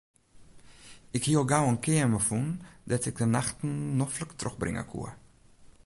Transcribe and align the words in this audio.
Ik 1.11 1.23
hie 1.25 1.37
al 1.41 1.47
gau 1.51 1.63
in 1.71 1.83
keamer 1.85 2.23
fûn 2.29 2.47
dêr't 2.89 3.07
ik 3.09 3.15
de 3.21 3.25
nachten 3.35 3.73
noflik 3.99 4.31
trochbringe 4.39 4.83
koe. 4.91 5.09